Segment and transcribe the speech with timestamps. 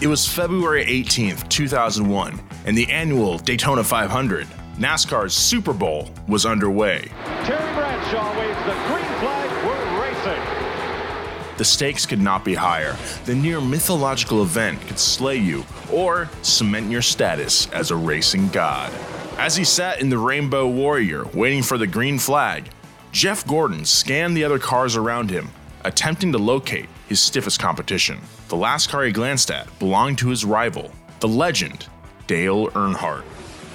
[0.00, 4.46] It was February 18th, 2001, and the annual Daytona 500,
[4.78, 7.10] NASCAR's Super Bowl, was underway.
[7.44, 9.66] Terry Bradshaw waves the green flag.
[9.66, 11.56] We're racing.
[11.58, 12.96] The stakes could not be higher.
[13.26, 18.90] The near mythological event could slay you or cement your status as a racing god.
[19.36, 22.70] As he sat in the Rainbow Warrior waiting for the green flag,
[23.12, 25.50] Jeff Gordon scanned the other cars around him,
[25.84, 28.18] attempting to locate his stiffest competition.
[28.48, 31.86] The last car he glanced at belonged to his rival, the legend,
[32.26, 33.24] Dale Earnhardt.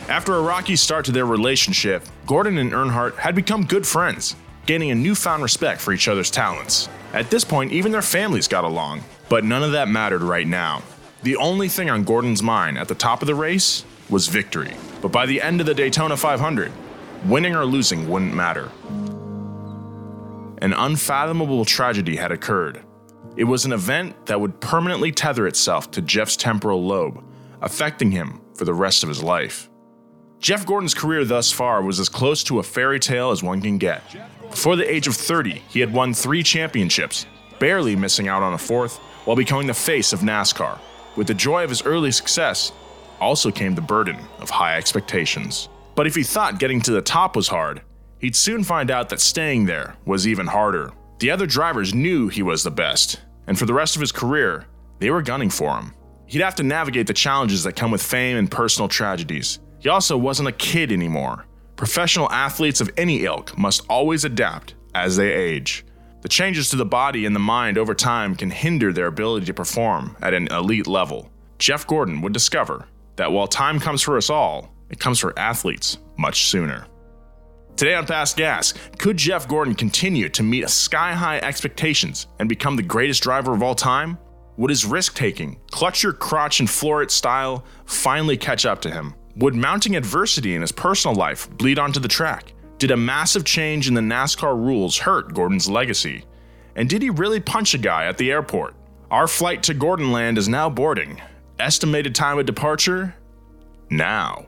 [0.07, 4.91] After a rocky start to their relationship, Gordon and Earnhardt had become good friends, gaining
[4.91, 6.87] a newfound respect for each other's talents.
[7.13, 10.81] At this point, even their families got along, but none of that mattered right now.
[11.23, 14.73] The only thing on Gordon's mind at the top of the race was victory.
[15.01, 16.71] But by the end of the Daytona 500,
[17.25, 18.71] winning or losing wouldn't matter.
[20.61, 22.81] An unfathomable tragedy had occurred.
[23.37, 27.23] It was an event that would permanently tether itself to Jeff's temporal lobe,
[27.61, 29.69] affecting him for the rest of his life.
[30.39, 33.77] Jeff Gordon's career thus far was as close to a fairy tale as one can
[33.77, 34.03] get.
[34.49, 37.25] Before the age of 30, he had won three championships,
[37.59, 40.79] barely missing out on a fourth, while becoming the face of NASCAR.
[41.15, 42.71] With the joy of his early success,
[43.19, 45.67] also came the burden of high expectations.
[45.95, 47.81] But if he thought getting to the top was hard,
[48.19, 50.91] he'd soon find out that staying there was even harder.
[51.19, 54.65] The other drivers knew he was the best, and for the rest of his career,
[54.99, 55.93] they were gunning for him.
[56.25, 59.59] He'd have to navigate the challenges that come with fame and personal tragedies.
[59.79, 61.45] He also wasn't a kid anymore.
[61.75, 65.85] Professional athletes of any ilk must always adapt as they age.
[66.21, 69.53] The changes to the body and the mind over time can hinder their ability to
[69.53, 71.29] perform at an elite level.
[71.59, 75.99] Jeff Gordon would discover that while time comes for us all, it comes for athletes
[76.17, 76.87] much sooner.
[77.77, 82.77] Today on Past Gas, could Jeff Gordon continue to meet sky high expectations and become
[82.77, 84.17] the greatest driver of all time?
[84.55, 88.91] Would his risk taking, clutch your crotch and floor it style finally catch up to
[88.91, 89.13] him?
[89.35, 92.53] Would mounting adversity in his personal life bleed onto the track?
[92.77, 96.23] Did a massive change in the NASCAR rules hurt Gordon's legacy?
[96.77, 98.73] And did he really punch a guy at the airport?
[99.11, 101.21] Our flight to Gordonland is now boarding.
[101.59, 103.15] Estimated time of departure?
[103.89, 104.45] Now.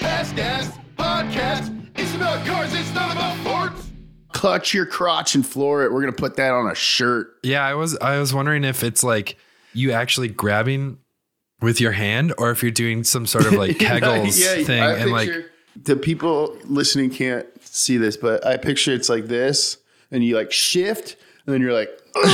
[0.00, 1.78] Past Gas Podcast.
[1.96, 3.88] It's about cars, it's not about sports.
[4.32, 5.92] Clutch your crotch and floor it.
[5.92, 7.34] We're gonna put that on a shirt.
[7.42, 9.36] Yeah, I was I was wondering if it's like
[9.72, 10.98] you actually grabbing
[11.60, 14.94] with your hand or if you're doing some sort of like kegels Yeah, thing I
[14.94, 15.30] and like
[15.84, 19.78] the people listening can't see this, but I picture it's like this,
[20.10, 21.16] and you like shift,
[21.46, 21.90] and then you're like.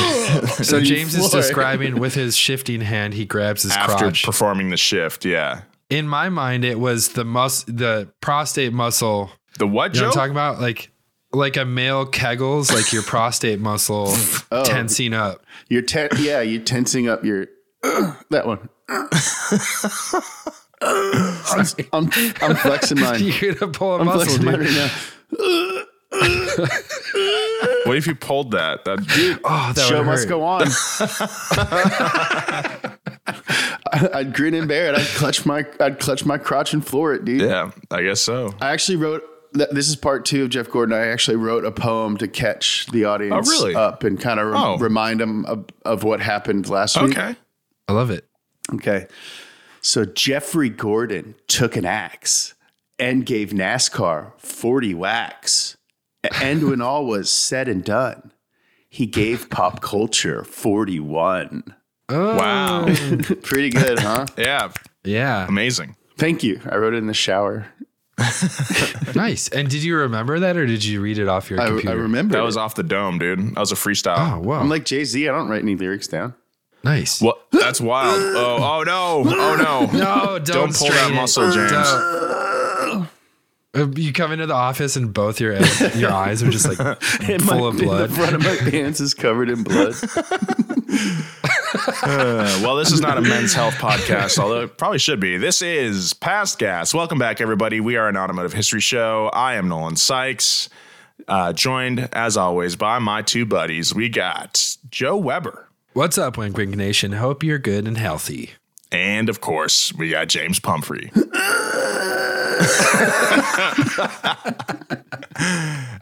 [0.63, 4.25] So James is describing with his shifting hand he grabs his After crotch.
[4.25, 5.63] performing the shift, yeah.
[5.91, 9.31] In my mind it was the mus the prostate muscle.
[9.59, 10.61] The what, You know what I'm talking about?
[10.61, 10.91] Like
[11.33, 14.09] like a male kegels, like your prostate muscle
[14.51, 14.65] Oh.
[14.65, 15.43] tensing up.
[15.69, 17.47] You're ten- yeah, you're tensing up your
[17.83, 18.69] that one.
[20.81, 23.21] I'm, I'm, I'm flexing mine.
[23.41, 24.69] You're gonna pull a I'm muscle, flexing mine dude.
[24.69, 24.91] right
[25.31, 25.85] now.
[27.85, 28.85] what if you pulled that?
[28.87, 29.41] That dude.
[29.45, 30.69] Oh, that Show must go on.
[34.15, 34.99] I'd grin and bear it.
[34.99, 37.43] I'd clutch my I'd clutch my crotch and floor it, dude.
[37.43, 38.55] Yeah, I guess so.
[38.61, 39.23] I actually wrote.
[39.53, 40.95] This is part two of Jeff Gordon.
[40.95, 43.75] I actually wrote a poem to catch the audience Oh, really?
[43.75, 44.77] up and kind of Oh.
[44.77, 47.17] remind them of, of what happened last week.
[47.19, 47.35] Okay.
[47.89, 48.27] I love it.
[48.75, 49.07] Okay.
[49.81, 52.53] So Jeffrey Gordon took an axe
[52.99, 55.79] and gave NASCAR 40 whacks.
[56.43, 58.33] And when all was said and done,
[58.91, 60.45] he gave pop culture
[62.09, 62.37] 41.
[62.37, 62.87] Wow.
[63.43, 64.27] Pretty good, huh?
[64.39, 64.73] yeah.
[65.05, 65.47] Yeah.
[65.47, 65.97] Amazing.
[66.17, 66.61] Thank you.
[66.69, 67.67] I wrote it in the shower.
[69.15, 69.49] nice.
[69.49, 72.33] And did you remember that or did you read it off your I, I remember.
[72.33, 72.45] That it.
[72.47, 73.57] was off the dome, dude.
[73.57, 74.17] I was a freestyle.
[74.37, 74.61] Oh, wow.
[74.61, 75.29] I'm like Jay Z.
[75.29, 76.35] I don't write any lyrics down.
[76.83, 77.21] nice.
[77.21, 77.47] What?
[77.53, 78.21] That's wild.
[78.37, 79.23] Oh, oh no.
[79.27, 79.57] Oh
[79.93, 79.99] no.
[79.99, 81.15] No, don't, Don't pull that strain it.
[81.15, 81.71] muscle, James.
[81.71, 83.09] Don't.
[83.75, 85.55] Uh, You come into the office and both your
[85.95, 88.11] your eyes are just like full my- of blood.
[88.11, 89.95] The front of my pants is covered in blood.
[92.09, 95.37] Uh, well, this is not a men's health podcast, although it probably should be.
[95.37, 96.95] This is Past Gas.
[96.95, 97.81] Welcome back, everybody.
[97.81, 99.29] We are an automotive history show.
[99.35, 100.71] I am Nolan Sykes,
[101.29, 103.95] uh, joined as always by my two buddies.
[103.95, 107.13] We got Joe Weber, What's up, Wink Wink Nation?
[107.13, 108.53] Hope you're good and healthy.
[108.91, 111.11] and of course, we got James Pumphrey.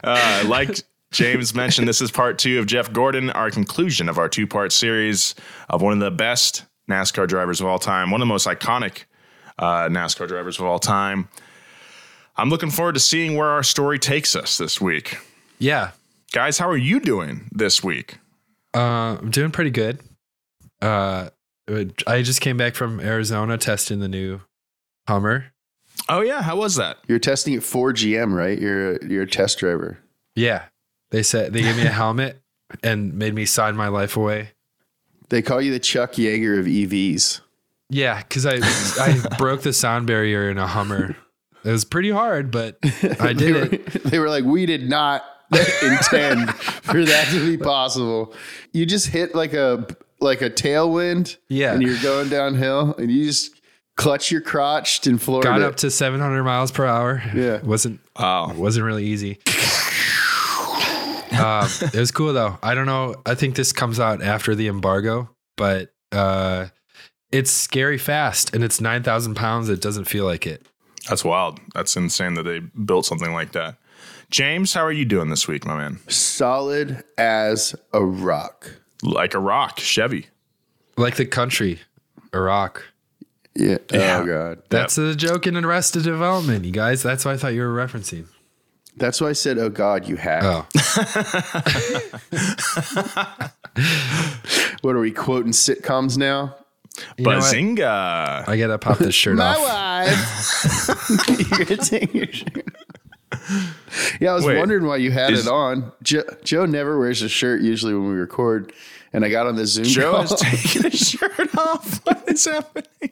[0.03, 0.69] uh, like
[1.11, 4.71] James mentioned, this is part two of Jeff Gordon, our conclusion of our two part
[4.71, 5.35] series
[5.69, 9.05] of one of the best NASCAR drivers of all time, one of the most iconic
[9.57, 11.29] uh, NASCAR drivers of all time.
[12.35, 15.17] I'm looking forward to seeing where our story takes us this week.
[15.59, 15.91] Yeah.
[16.33, 18.19] Guys, how are you doing this week?
[18.75, 19.99] Uh, I'm doing pretty good.
[20.81, 21.29] Uh,
[22.05, 24.41] I just came back from Arizona testing the new
[25.07, 25.45] Hummer.
[26.09, 26.41] Oh, yeah.
[26.41, 26.97] How was that?
[27.07, 28.59] You're testing it for GM, right?
[28.59, 29.97] You're a, you're a test driver.
[30.35, 30.65] Yeah.
[31.11, 32.41] They said they gave me a helmet
[32.83, 34.51] and made me sign my life away.
[35.29, 37.41] They call you the Chuck Yeager of EVs.
[37.89, 38.55] Yeah, because I
[39.01, 41.15] I broke the sound barrier in a Hummer.
[41.63, 42.87] It was pretty hard, but I
[43.33, 44.03] They did were, it.
[44.03, 48.33] they were like, we did not intend for that to be possible.
[48.73, 49.85] You just hit like a
[50.19, 51.73] like a tailwind, Yeah.
[51.73, 53.53] and you're going downhill, and you just
[53.95, 55.49] clutch your crotch in Florida.
[55.49, 57.21] Got up to 700 miles per hour.
[57.35, 57.61] Yeah.
[57.61, 59.39] wasn't Oh, wasn't really easy.
[61.39, 62.57] Um, it was cool though.
[62.63, 63.15] I don't know.
[63.25, 66.67] I think this comes out after the embargo, but uh,
[67.31, 69.69] it's scary fast, and it's 9,000 pounds.
[69.69, 70.65] It doesn't feel like it.
[71.09, 71.59] that's wild.
[71.73, 73.77] That's insane that they built something like that.
[74.29, 75.99] James, how are you doing this week, my man?
[76.09, 78.81] solid as a rock.
[79.03, 80.27] Like a rock, Chevy.
[80.97, 81.79] Like the country,
[82.33, 82.83] Iraq.
[83.55, 83.77] Yeah.
[83.91, 84.19] Yeah.
[84.21, 84.63] Oh god.
[84.69, 87.01] That's a joke in Arrested Development, you guys.
[87.03, 88.27] That's what I thought you were referencing.
[88.97, 90.65] That's why I said, "Oh God, you hack." Oh,
[94.81, 96.55] What are we quoting sitcoms now?
[97.17, 97.31] you know?
[97.31, 98.47] Bazinga.
[98.47, 100.09] I gotta pop this shirt My off.
[100.09, 101.29] wife.
[101.57, 102.65] You're gonna your shirt.
[104.19, 105.91] Yeah, I was Wait, wondering why you had is- it on.
[106.03, 108.73] Joe, Joe never wears a shirt usually when we record,
[109.13, 110.23] and I got on the Zoom Joe call.
[110.23, 112.03] is taking his shirt off.
[112.05, 113.11] What is happening?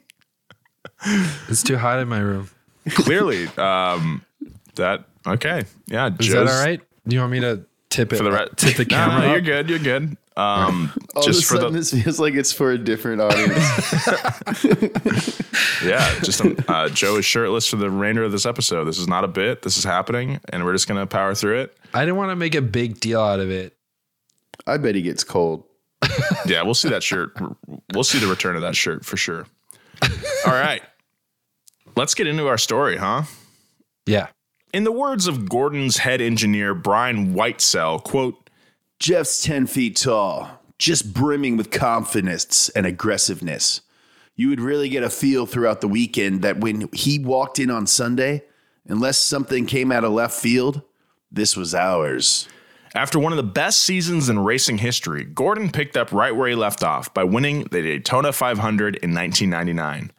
[1.50, 2.50] It's too hot in my room.
[2.90, 4.24] Clearly, um,
[4.76, 5.63] that okay.
[5.88, 6.81] Yeah, Is that all right?
[7.07, 8.18] Do you want me to tip it?
[8.18, 9.22] For the re- tip the camera.
[9.22, 9.70] no, you're good.
[9.70, 10.17] You're good.
[10.38, 13.22] Um, All just of a for sudden, the this feels like it's for a different
[13.22, 13.53] audience.
[15.84, 18.84] yeah, just um, uh, Joe is shirtless for the remainder of this episode.
[18.86, 19.62] This is not a bit.
[19.62, 21.77] This is happening, and we're just gonna power through it.
[21.94, 23.77] I didn't want to make a big deal out of it.
[24.67, 25.63] I bet he gets cold.
[26.46, 27.32] Yeah, we'll see that shirt.
[27.94, 29.48] We'll see the return of that shirt for sure.
[30.46, 30.82] All right,
[31.96, 33.24] let's get into our story, huh?
[34.05, 34.27] Yeah.
[34.75, 38.50] In the words of Gordon's head engineer Brian Whitesell, quote.
[39.00, 43.79] Jeff's 10 feet tall, just brimming with confidence and aggressiveness.
[44.36, 47.88] You would really get a feel throughout the weekend that when he walked in on
[47.88, 48.44] Sunday,
[48.86, 50.82] unless something came out of left field,
[51.32, 52.50] this was ours.
[52.94, 56.55] After one of the best seasons in racing history, Gordon picked up right where he
[56.55, 60.12] left off by winning the Daytona 500 in 1999.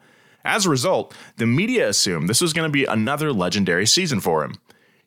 [0.47, 4.45] As a result, the media assumed this was going to be another legendary season for
[4.45, 4.55] him.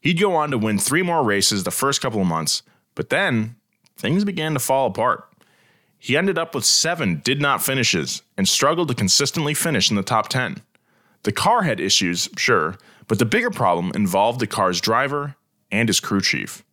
[0.02, 2.62] He'd go on to win three more races the first couple of months,
[2.96, 3.56] but then
[3.98, 5.26] things began to fall apart.
[5.98, 10.04] He ended up with seven did not finishes and struggled to consistently finish in the
[10.04, 10.62] top 10.
[11.24, 12.78] The car had issues, sure,
[13.08, 15.36] but the bigger problem involved the car's driver
[15.72, 16.64] and his crew chief.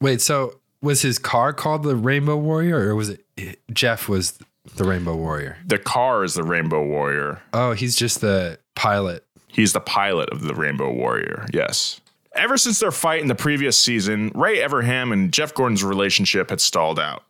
[0.00, 4.38] Wait, so was his car called the Rainbow Warrior or was it Jeff was
[4.76, 5.58] the Rainbow Warrior?
[5.66, 7.42] The car is the Rainbow Warrior.
[7.52, 9.24] Oh, he's just the pilot.
[9.48, 11.46] He's the pilot of the Rainbow Warrior.
[11.52, 12.00] Yes.
[12.34, 16.60] Ever since their fight in the previous season, Ray Evernham and Jeff Gordon's relationship had
[16.60, 17.24] stalled out.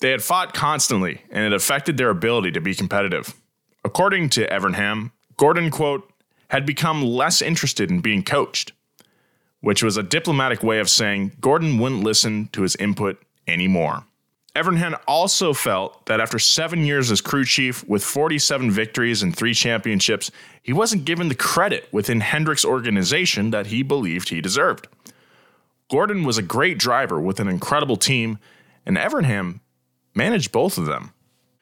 [0.00, 3.34] They had fought constantly, and it affected their ability to be competitive.
[3.84, 6.10] According to Evernham, Gordon, quote,
[6.48, 8.72] had become less interested in being coached,
[9.60, 14.04] which was a diplomatic way of saying Gordon wouldn't listen to his input anymore.
[14.54, 19.52] Evernham also felt that after seven years as crew chief with 47 victories and three
[19.52, 20.30] championships,
[20.62, 24.86] he wasn't given the credit within Hendrick's organization that he believed he deserved.
[25.90, 28.38] Gordon was a great driver with an incredible team,
[28.86, 29.60] and Evernham
[30.14, 31.12] managed both of them.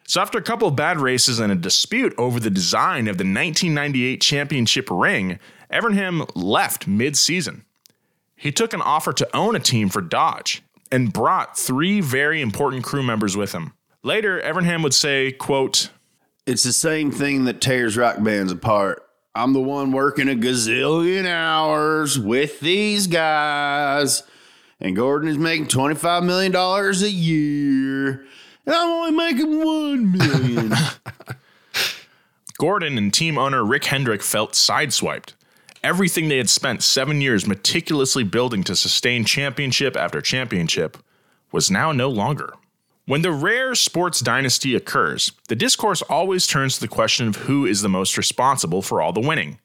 [0.06, 3.24] So, after a couple of bad races and a dispute over the design of the
[3.24, 5.38] 1998 championship ring,
[5.72, 7.64] Evernham left mid season.
[8.36, 12.84] He took an offer to own a team for Dodge and brought three very important
[12.84, 13.72] crew members with him.
[14.04, 15.88] Later, Evernham would say, quote,
[16.46, 19.02] It's the same thing that tears rock bands apart.
[19.34, 24.22] I'm the one working a gazillion hours with these guys,
[24.78, 28.26] and Gordon is making $25 million a year,
[28.66, 30.74] and I'm only making 1 million.
[32.58, 35.32] Gordon and team owner Rick Hendrick felt sideswiped.
[35.84, 40.96] Everything they had spent seven years meticulously building to sustain championship after championship
[41.50, 42.52] was now no longer.
[43.06, 47.66] When the rare sports dynasty occurs, the discourse always turns to the question of who
[47.66, 49.58] is the most responsible for all the winning.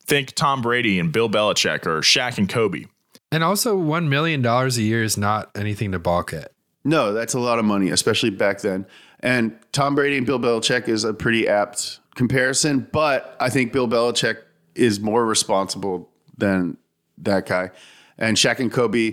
[0.00, 2.86] Think Tom Brady and Bill Belichick or Shaq and Kobe.
[3.30, 6.52] And also, $1 million a year is not anything to balk at.
[6.84, 8.84] no, that's a lot of money, especially back then.
[9.20, 13.88] And Tom Brady and Bill Belichick is a pretty apt comparison, but I think Bill
[13.88, 14.38] Belichick
[14.76, 16.76] is more responsible than
[17.18, 17.70] that guy.
[18.18, 19.12] And Shaq and Kobe,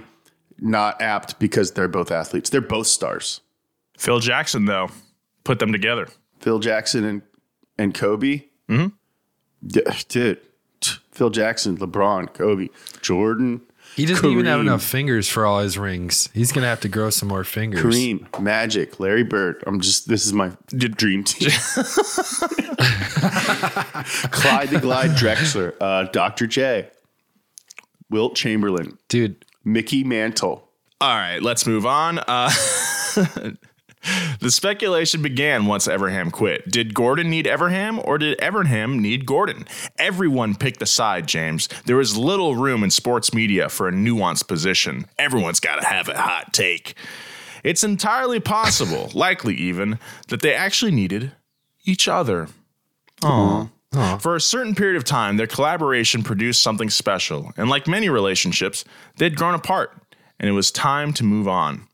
[0.60, 2.50] not apt because they're both athletes.
[2.50, 3.42] They're both stars.
[3.98, 4.90] Phil Jackson, though,
[5.44, 6.08] put them together.
[6.40, 7.22] Phil Jackson and
[7.78, 8.44] and Kobe.
[8.70, 8.88] Mm-hmm.
[10.08, 10.40] dude,
[10.80, 12.70] t- Phil Jackson, LeBron, Kobe,
[13.02, 13.62] Jordan,
[13.96, 16.30] He doesn't even have enough fingers for all his rings.
[16.34, 17.82] He's going to have to grow some more fingers.
[17.82, 19.64] Kareem, Magic, Larry Bird.
[19.68, 21.50] I'm just this is my dream team.
[24.32, 26.48] Clyde the Glide Drexler, uh, Dr.
[26.48, 26.90] J,
[28.10, 30.68] Wilt Chamberlain, Dude, Mickey Mantle.
[31.00, 32.20] All right, let's move on.
[32.20, 32.50] Uh,
[34.40, 36.70] the speculation began once Evernham quit.
[36.70, 39.66] Did Gordon need Evernham or did Evernham need Gordon?
[39.98, 41.68] Everyone picked a side, James.
[41.86, 45.06] There is little room in sports media for a nuanced position.
[45.18, 46.96] Everyone's got to have a hot take.
[47.64, 51.32] It's entirely possible, likely even, that they actually needed
[51.86, 52.50] each other.
[53.22, 53.70] Aww.
[54.20, 58.84] For a certain period of time, their collaboration produced something special, and like many relationships,
[59.18, 59.92] they'd grown apart,
[60.40, 61.88] and it was time to move on.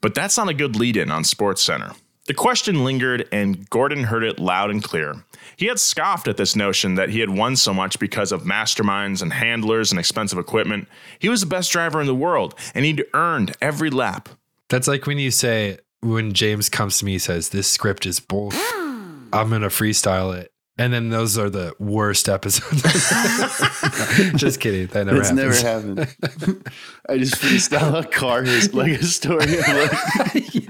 [0.00, 1.92] But that's not a good lead in on Sports Center.
[2.26, 5.24] The question lingered, and Gordon heard it loud and clear.
[5.56, 9.20] He had scoffed at this notion that he had won so much because of masterminds
[9.20, 10.86] and handlers and expensive equipment.
[11.18, 14.28] He was the best driver in the world, and he'd earned every lap.
[14.68, 18.20] that's like when you say, when James comes to me, he says, This script is
[18.20, 18.52] bull.
[19.32, 20.52] I'm going to freestyle it.
[20.80, 22.80] And then those are the worst episodes.
[24.40, 24.86] Just kidding.
[24.86, 25.96] That never It's happens.
[25.98, 26.68] never happened.
[27.06, 29.58] I just freestyle a car his, like a story.
[29.58, 29.92] of, like,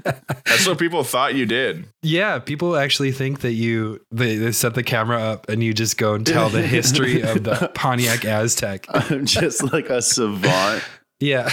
[0.45, 1.85] That's what people thought you did.
[2.01, 5.97] Yeah, people actually think that you they, they set the camera up and you just
[5.97, 8.87] go and tell the history of the Pontiac Aztek.
[8.89, 10.83] I'm just like a savant.
[11.21, 11.49] Yeah.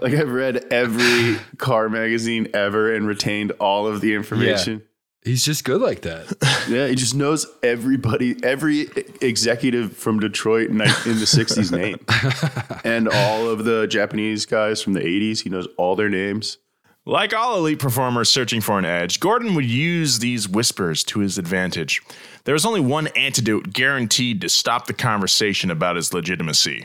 [0.00, 4.84] Like I've read every car magazine ever and retained all of the information.
[5.22, 6.32] He's just good like that.
[6.68, 8.88] Yeah, he just knows everybody, every
[9.22, 11.98] executive from Detroit in, in the 60s name.
[12.84, 15.40] and all of the Japanese guys from the 80s.
[15.40, 16.58] He knows all their names.
[17.06, 21.38] Like all elite performers searching for an edge, Gordon would use these whispers to his
[21.38, 22.02] advantage.
[22.44, 26.84] There was only one antidote guaranteed to stop the conversation about his legitimacy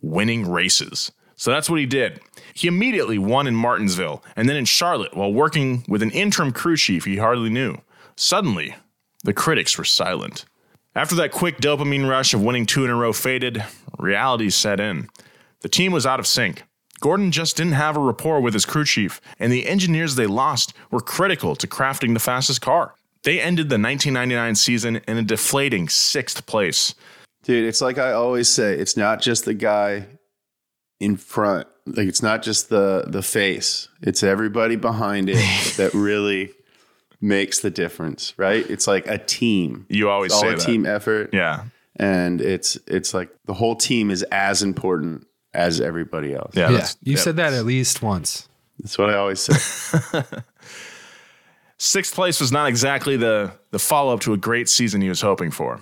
[0.00, 1.10] winning races.
[1.36, 2.20] So that's what he did.
[2.54, 6.76] He immediately won in Martinsville and then in Charlotte while working with an interim crew
[6.76, 7.76] chief he hardly knew.
[8.16, 8.74] Suddenly,
[9.24, 10.46] the critics were silent.
[10.94, 13.62] After that quick dopamine rush of winning two in a row faded,
[13.98, 15.08] reality set in.
[15.60, 16.62] The team was out of sync.
[17.00, 20.72] Gordon just didn't have a rapport with his crew chief, and the engineers they lost
[20.90, 22.94] were critical to crafting the fastest car.
[23.24, 26.94] They ended the 1999 season in a deflating sixth place.
[27.42, 30.06] Dude, it's like I always say, it's not just the guy
[31.00, 31.68] in front.
[31.86, 33.88] Like it's not just the the face.
[34.02, 35.36] It's everybody behind it
[35.76, 36.52] that really
[37.20, 38.68] makes the difference, right?
[38.68, 39.86] It's like a team.
[39.88, 40.64] You always It's all say a that.
[40.64, 41.30] team effort.
[41.32, 41.64] Yeah.
[41.96, 46.54] And it's it's like the whole team is as important as everybody else.
[46.54, 46.70] Yeah.
[46.70, 46.86] Yeah.
[47.02, 47.18] You yeah.
[47.18, 48.48] said that at least once.
[48.78, 50.22] That's what I always say.
[51.78, 55.20] Sixth place was not exactly the, the follow up to a great season he was
[55.20, 55.80] hoping for.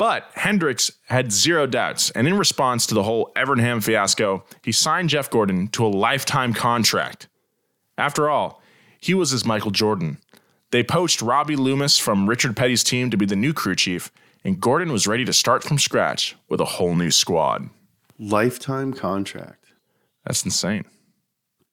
[0.00, 5.10] But Hendricks had zero doubts, and in response to the whole Evernham fiasco, he signed
[5.10, 7.28] Jeff Gordon to a lifetime contract.
[7.98, 8.62] After all,
[8.98, 10.16] he was his Michael Jordan.
[10.70, 14.10] They poached Robbie Loomis from Richard Petty's team to be the new crew chief,
[14.42, 17.68] and Gordon was ready to start from scratch with a whole new squad.
[18.18, 19.66] Lifetime contract.
[20.24, 20.86] That's insane.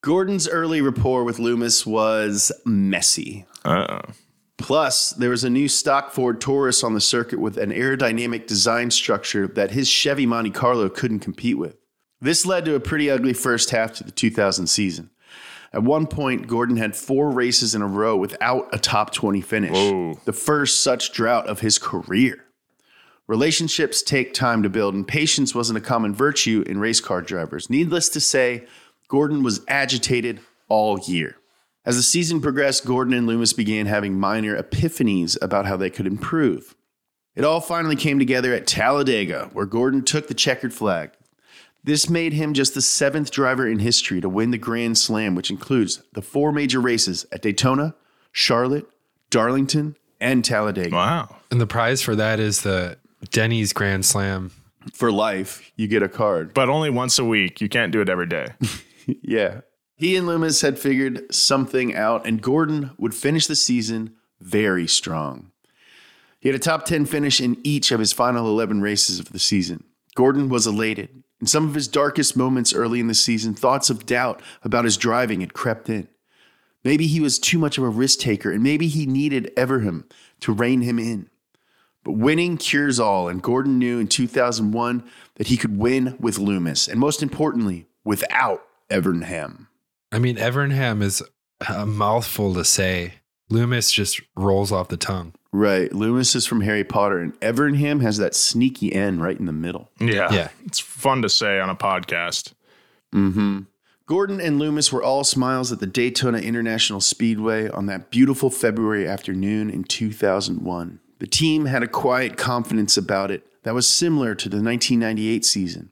[0.02, 3.46] Gordon's early rapport with Loomis was messy.
[3.64, 4.12] Uh oh.
[4.58, 8.90] Plus, there was a new stock Ford Taurus on the circuit with an aerodynamic design
[8.92, 11.78] structure that his Chevy Monte Carlo couldn't compete with.
[12.20, 15.12] This led to a pretty ugly first half to the 2000 season.
[15.72, 19.74] At one point, Gordon had four races in a row without a top 20 finish,
[19.74, 20.20] Whoa.
[20.26, 22.46] the first such drought of his career.
[23.28, 27.70] Relationships take time to build, and patience wasn't a common virtue in race car drivers.
[27.70, 28.66] Needless to say,
[29.10, 31.36] Gordon was agitated all year.
[31.88, 36.06] As the season progressed, Gordon and Loomis began having minor epiphanies about how they could
[36.06, 36.76] improve.
[37.34, 41.12] It all finally came together at Talladega, where Gordon took the checkered flag.
[41.86, 45.50] This made him just the seventh driver in history to win the Grand Slam, which
[45.50, 47.96] includes the four major races at Daytona,
[48.34, 48.90] Charlotte,
[49.30, 50.94] Darlington, and Talladega.
[50.94, 51.38] Wow.
[51.52, 52.98] And the prize for that is the
[53.32, 54.52] Denny's Grand Slam.
[54.92, 56.54] For life, you get a card.
[56.54, 57.62] But only once a week.
[57.62, 58.50] You can't do it every day.
[59.22, 59.62] Yeah.
[59.98, 65.52] He and Loomis had figured something out, and Gordon would finish the season very strong.
[66.40, 69.40] He had a top 10 finish in each of his final 11 races of the
[69.40, 69.84] season.
[70.14, 71.24] Gordon was elated.
[71.42, 74.98] In some of his darkest moments early in the season, thoughts of doubt about his
[74.98, 76.08] driving had crept in.
[76.84, 80.04] Maybe he was too much of a risk taker, and maybe he needed Evernham
[80.42, 81.28] to rein him in.
[82.04, 85.04] But winning cures all, and Gordon knew in 2001
[85.36, 89.68] that he could win with Loomis, and most importantly, without Evernham.
[90.12, 91.22] I mean, Evernham is
[91.68, 93.16] a mouthful to say.
[93.50, 95.34] Loomis just rolls off the tongue.
[95.54, 95.92] Right.
[95.94, 99.90] Loomis is from Harry Potter, and Evernham has that sneaky N right in the middle.
[100.00, 100.32] Yeah.
[100.32, 100.50] Yeah.
[100.66, 102.54] It's fun to say on a podcast.
[103.14, 103.62] Mm-hmm.
[104.06, 109.08] Gordon and Loomis were all smiles at the Daytona International Speedway on that beautiful February
[109.08, 111.00] afternoon in 2001.
[111.20, 115.92] The team had a quiet confidence about it that was similar to the 1998 season.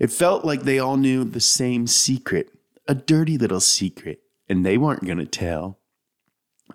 [0.00, 2.52] It felt like they all knew the same secret,
[2.86, 5.78] a dirty little secret, and they weren't going to tell.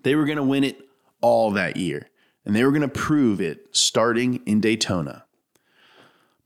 [0.03, 0.79] They were going to win it
[1.21, 2.09] all that year,
[2.45, 5.25] and they were going to prove it starting in Daytona.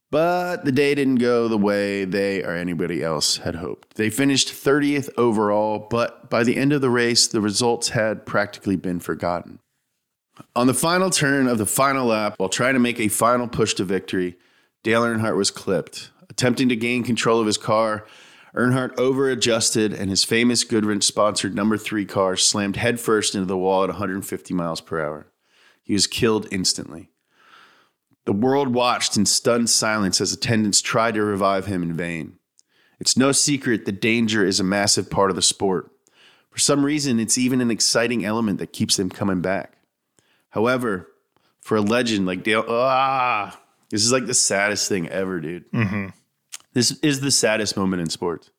[0.10, 3.96] But the day didn't go the way they or anybody else had hoped.
[3.96, 8.76] They finished 30th overall, but by the end of the race, the results had practically
[8.76, 9.60] been forgotten.
[10.54, 13.74] On the final turn of the final lap, while trying to make a final push
[13.76, 14.38] to victory,
[14.84, 16.12] Dale Earnhardt was clipped.
[16.30, 18.06] Attempting to gain control of his car,
[18.56, 23.84] Earnhardt over-adjusted and his famous Goodwrench sponsored number three car slammed headfirst into the wall
[23.84, 25.28] at 150 miles per hour.
[25.84, 27.10] He was killed instantly.
[28.26, 32.38] The world watched in stunned silence as attendants tried to revive him in vain.
[33.00, 35.90] It's no secret that danger is a massive part of the sport.
[36.52, 39.78] For some reason, it's even an exciting element that keeps them coming back.
[40.50, 41.08] However,
[41.62, 43.60] for a legend like Dale, ah,
[43.90, 45.66] this is like the saddest thing ever, dude.
[46.74, 48.50] This is the saddest moment in sports.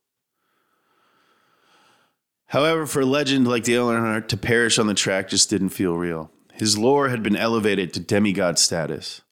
[2.47, 5.97] However, for a legend like Dale Earnhardt to perish on the track just didn't feel
[5.97, 6.31] real.
[6.53, 9.23] His lore had been elevated to demigod status.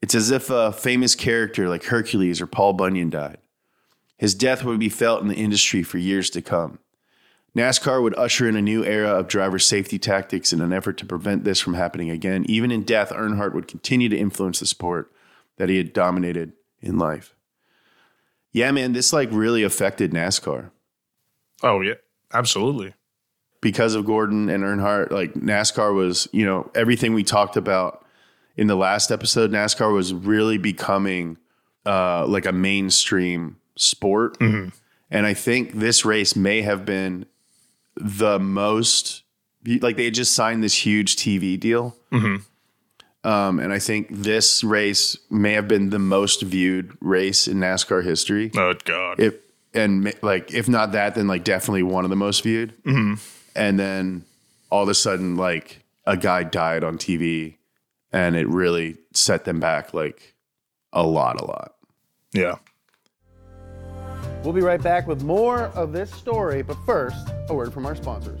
[0.00, 3.38] It's as if a famous character like Hercules or Paul Bunyan died.
[4.16, 6.78] His death would be felt in the industry for years to come.
[7.56, 11.06] NASCAR would usher in a new era of driver safety tactics in an effort to
[11.06, 12.44] prevent this from happening again.
[12.48, 15.10] Even in death, Earnhardt would continue to influence the sport
[15.56, 17.35] that he had dominated in life.
[18.56, 20.70] Yeah, man, this like really affected NASCAR
[21.62, 21.94] Oh, yeah.
[22.32, 22.94] Absolutely.
[23.60, 25.10] because of Gordon and Earnhardt.
[25.10, 28.04] Like NASCAR was, you know, everything we talked about
[28.56, 29.50] in the last episode.
[29.50, 31.36] NASCAR was really becoming
[31.84, 34.72] uh, like a mainstream sport, and
[35.26, 37.26] I think this race may have been
[37.94, 39.22] the most
[39.82, 41.94] like they had just signed this huge TV deal.
[43.26, 48.04] Um, and I think this race may have been the most viewed race in NASCAR
[48.04, 48.52] history.
[48.56, 49.18] Oh, God.
[49.18, 49.34] If
[49.74, 52.72] and like if not that, then like definitely one of the most viewed.
[53.56, 54.24] And then
[54.70, 57.56] all of a sudden, like a guy died on TV,
[58.12, 60.34] and it really set them back like
[60.92, 61.74] a lot, a lot.
[62.32, 62.56] yeah.
[64.44, 67.96] We'll be right back with more of this story, but first, a word from our
[67.96, 68.40] sponsors.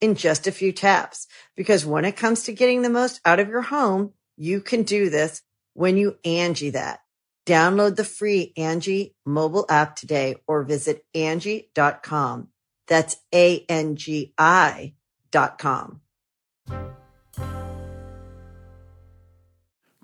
[0.00, 1.26] in just a few taps.
[1.56, 5.10] Because when it comes to getting the most out of your home, you can do
[5.10, 5.42] this
[5.74, 7.00] when you Angie that.
[7.46, 12.48] Download the free Angie mobile app today or visit Angie.com.
[12.86, 14.94] That's A-N-G-I
[15.30, 16.00] dot com.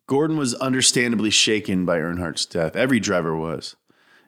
[0.06, 2.76] Gordon was understandably shaken by Earnhardt's death.
[2.76, 3.74] Every driver was.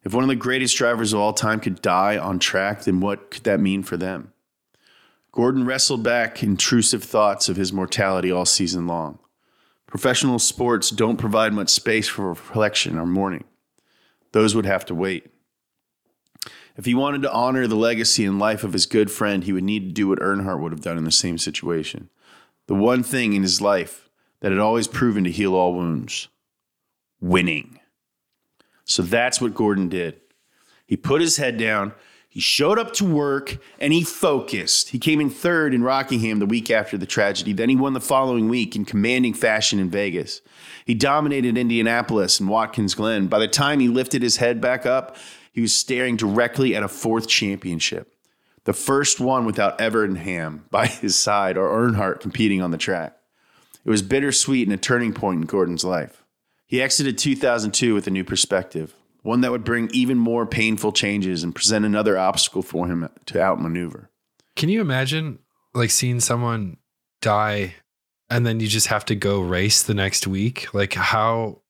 [0.04, 3.30] If one of the greatest drivers of all time could die on track, then what
[3.30, 4.32] could that mean for them?
[5.36, 9.18] Gordon wrestled back intrusive thoughts of his mortality all season long.
[9.86, 13.44] Professional sports don't provide much space for reflection or mourning.
[14.32, 15.26] Those would have to wait.
[16.78, 19.62] If he wanted to honor the legacy and life of his good friend, he would
[19.62, 22.08] need to do what Earnhardt would have done in the same situation.
[22.66, 24.08] The one thing in his life
[24.40, 26.28] that had always proven to heal all wounds
[27.20, 27.78] winning.
[28.86, 30.18] So that's what Gordon did.
[30.86, 31.92] He put his head down,
[32.36, 34.90] he showed up to work, and he focused.
[34.90, 37.54] He came in third in Rockingham the week after the tragedy.
[37.54, 40.42] Then he won the following week in commanding fashion in Vegas.
[40.84, 43.28] He dominated Indianapolis and Watkins Glen.
[43.28, 45.16] By the time he lifted his head back up,
[45.50, 48.12] he was staring directly at a fourth championship,
[48.64, 53.16] the first one without Evernham by his side or Earnhardt competing on the track.
[53.82, 56.22] It was bittersweet and a turning point in Gordon's life.
[56.66, 58.94] He exited 2002 with a new perspective,
[59.26, 63.40] one that would bring even more painful changes and present another obstacle for him to
[63.40, 64.08] outmaneuver.
[64.54, 65.40] Can you imagine
[65.74, 66.76] like seeing someone
[67.20, 67.74] die
[68.30, 70.72] and then you just have to go race the next week?
[70.72, 71.62] Like how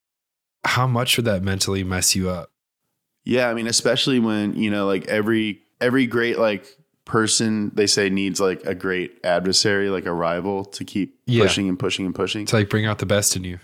[0.65, 2.51] how much would that mentally mess you up?
[3.25, 6.67] Yeah, I mean, especially when, you know, like every every great like
[7.05, 11.45] person they say needs like a great adversary, like a rival to keep Yeah.
[11.45, 12.47] pushing and pushing and pushing.
[12.47, 13.59] to like bring out the best in you.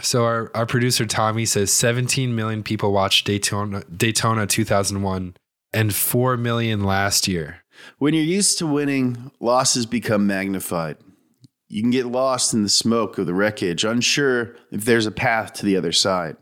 [0.00, 5.36] So our, our producer Tommy says 17 million people watched Daytona Daytona 2001
[5.72, 7.64] and 4 million last year.
[7.98, 10.96] When you're used to winning, losses become magnified.
[11.68, 15.52] You can get lost in the smoke of the wreckage, unsure if there's a path
[15.54, 16.36] to the other side.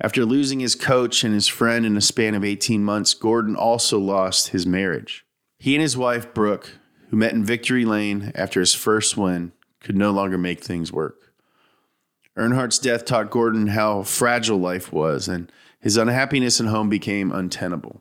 [0.00, 3.98] After losing his coach and his friend in a span of 18 months, Gordon also
[3.98, 5.24] lost his marriage.
[5.58, 6.78] He and his wife, Brooke,
[7.08, 11.27] who met in Victory Lane after his first win, could no longer make things work.
[12.38, 18.00] Earnhardt's death taught Gordon how fragile life was, and his unhappiness in home became untenable.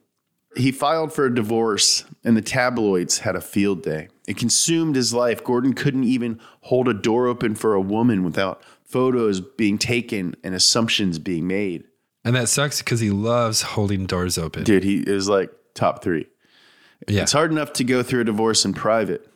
[0.55, 4.09] He filed for a divorce, and the tabloids had a field day.
[4.27, 5.43] It consumed his life.
[5.43, 10.55] Gordon couldn't even hold a door open for a woman without photos being taken and
[10.55, 11.83] assumptions being made.
[12.23, 14.63] And that sucks because he loves holding doors open.
[14.63, 16.27] Dude, he is like top three.
[17.07, 17.21] yeah.
[17.21, 19.26] It's hard enough to go through a divorce in private.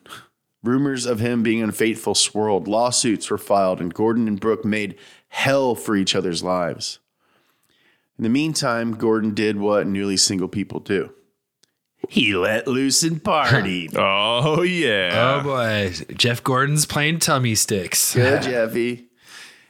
[0.63, 2.67] Rumors of him being unfaithful swirled.
[2.67, 4.95] Lawsuits were filed, and Gordon and Brooke made
[5.29, 6.99] hell for each other's lives.
[8.17, 11.13] In the meantime, Gordon did what nearly single people do.
[12.09, 13.95] He let loose and partied.
[13.95, 15.41] Oh, yeah.
[15.41, 18.13] Oh boy, Jeff Gordon's playing tummy sticks.
[18.13, 19.07] Good, Jeffy.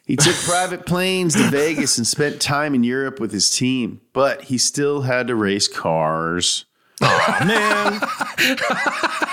[0.06, 4.44] He took private planes to Vegas and spent time in Europe with his team, but
[4.44, 6.66] he still had to race cars.
[7.02, 8.02] Oh man.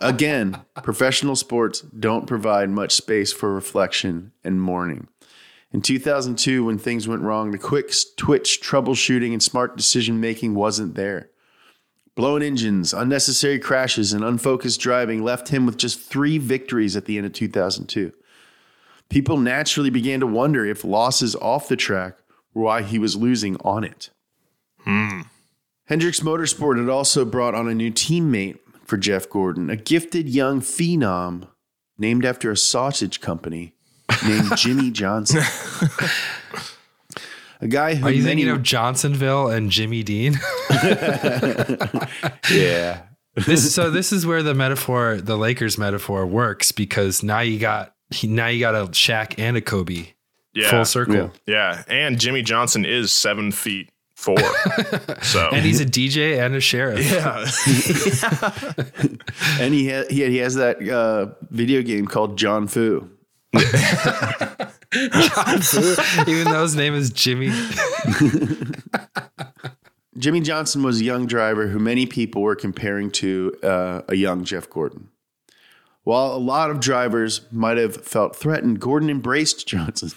[0.00, 5.08] Again, professional sports don't provide much space for reflection and mourning.
[5.72, 10.94] In 2002, when things went wrong, the quick twitch troubleshooting and smart decision making wasn't
[10.94, 11.30] there.
[12.16, 17.18] Blown engines, unnecessary crashes, and unfocused driving left him with just three victories at the
[17.18, 18.12] end of 2002.
[19.10, 22.16] People naturally began to wonder if losses off the track
[22.52, 24.10] were why he was losing on it.
[24.84, 25.22] Hmm.
[25.86, 28.58] Hendricks Motorsport had also brought on a new teammate
[28.90, 31.46] for Jeff Gordon, a gifted young phenom
[31.96, 33.74] named after a sausage company
[34.26, 35.42] named Jimmie Johnson.
[37.60, 40.34] a guy who Are you many, thinking of Johnsonville and Jimmy Dean?
[42.50, 43.02] yeah.
[43.46, 47.94] this so this is where the metaphor, the Lakers metaphor, works because now you got
[48.24, 50.08] now you got a Shaq and a Kobe
[50.52, 50.68] Yeah.
[50.70, 51.84] full circle, Yeah.
[51.84, 51.84] Yeah.
[51.86, 53.88] And Jimmie Johnson is seven feet
[54.20, 54.38] four.
[55.22, 57.00] so, and he's a DJ and a sheriff.
[57.10, 57.50] yeah.
[59.60, 63.08] And he ha- he, he has that uh, video game called John Fu.
[63.54, 63.64] Even
[66.44, 67.50] though his name is Jimmy.
[70.18, 74.44] Jimmie Johnson was a young driver who many people were comparing to uh, a young
[74.44, 75.08] Jeff Gordon.
[76.02, 80.10] While a lot of drivers might have felt threatened, Gordon embraced Johnson.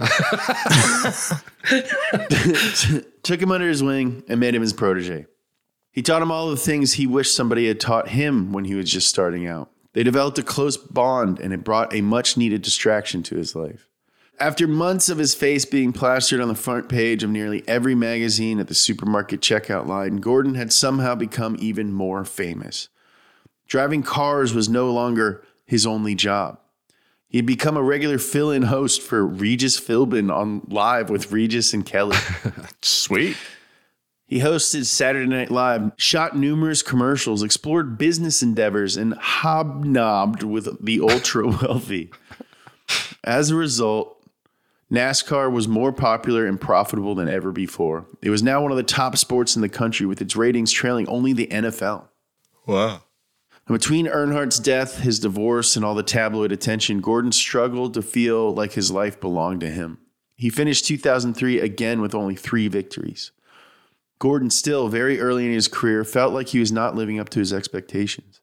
[3.22, 5.26] Took him under his wing and made him his protege.
[5.92, 8.90] He taught him all the things he wished somebody had taught him when he was
[8.90, 9.70] just starting out.
[9.92, 13.88] They developed a close bond and it brought a much needed distraction to his life.
[14.38, 18.58] After months of his face being plastered on the front page of nearly every magazine
[18.58, 22.88] at the supermarket checkout line, Gordon had somehow become even more famous.
[23.66, 26.58] Driving cars was no longer his only job.
[27.30, 31.72] He had become a regular fill in host for Regis Philbin on Live with Regis
[31.72, 32.16] and Kelly.
[32.82, 33.36] Sweet.
[34.26, 41.00] He hosted Saturday Night Live, shot numerous commercials, explored business endeavors, and hobnobbed with the
[41.00, 42.10] ultra wealthy.
[43.22, 44.20] As a result,
[44.90, 48.06] NASCAR was more popular and profitable than ever before.
[48.22, 51.08] It was now one of the top sports in the country, with its ratings trailing
[51.08, 52.08] only the NFL.
[52.66, 53.02] Wow.
[53.70, 58.52] And between Earnhardt's death, his divorce, and all the tabloid attention, Gordon struggled to feel
[58.52, 59.98] like his life belonged to him.
[60.34, 63.30] He finished 2003 again with only three victories.
[64.18, 67.38] Gordon, still very early in his career, felt like he was not living up to
[67.38, 68.40] his expectations.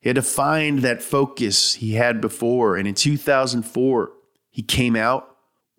[0.00, 4.12] He had to find that focus he had before, and in 2004,
[4.48, 5.36] he came out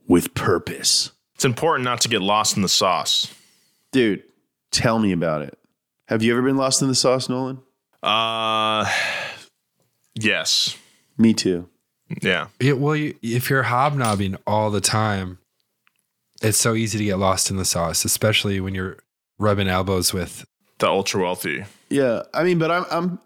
[0.07, 1.11] with purpose.
[1.33, 3.33] It's important not to get lost in the sauce.
[3.91, 4.21] Dude,
[4.69, 5.57] tell me about it.
[6.05, 7.63] Have you ever been lost in the sauce, Nolan?
[8.01, 8.89] Uh,
[10.15, 10.77] yes.
[11.17, 11.67] Me too.
[12.21, 12.47] Yeah.
[12.59, 15.37] Yeah, well, you, if you're hobnobbing all the time,
[16.41, 18.97] it's so easy to get lost in the sauce, especially when you're
[19.37, 20.45] rubbing elbows with.
[20.79, 21.65] The ultra wealthy.
[21.89, 23.19] Yeah, I mean, but I'm I'm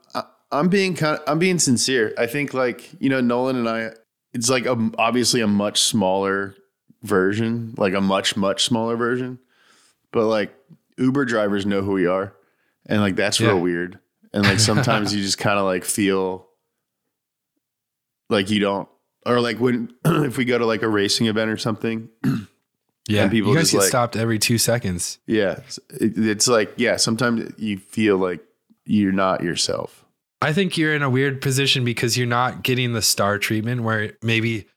[0.52, 2.14] I'm being kind of I'm being sincere.
[2.18, 3.92] I think like you know Nolan and I,
[4.34, 6.56] it's like a, obviously a much smaller
[7.04, 9.38] version, like a much much smaller version,
[10.12, 10.52] but like
[10.98, 12.34] Uber drivers know who we are,
[12.88, 13.50] and like that's Yeah.
[13.50, 14.00] real weird.
[14.34, 16.48] And like sometimes you just kind of like feel
[18.30, 18.88] like you don't,
[19.26, 22.10] or like when if we go to like a racing event or something,
[23.06, 25.19] Yeah, people you guys just get like- stopped every two seconds.
[25.28, 28.41] yeah, it's, it, it's like yeah, sometimes you feel like
[28.86, 30.06] you're not yourself.
[30.41, 34.13] I think you're in a weird position because you're not getting the star treatment where
[34.22, 34.67] maybe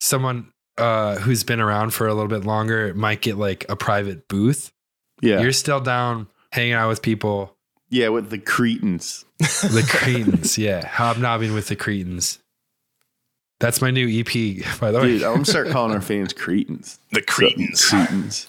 [0.00, 4.28] someone uh, who's been around for a little bit longer might get like a private
[4.28, 4.72] booth.
[5.20, 7.54] Yeah, You're still down hanging out with people,
[7.90, 9.24] yeah, with the Cretans.
[9.38, 10.58] the Cretans.
[10.58, 12.38] yeah, hobnobbing with the Cretans.
[13.60, 15.06] That's my new EP, by the way.
[15.08, 16.98] Dude, I'm gonna start calling our fans Cretans.
[17.10, 17.84] The Cretans.
[17.84, 18.48] Cretans.